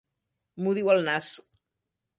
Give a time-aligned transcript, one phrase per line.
[0.63, 1.31] M'ho diu el nas.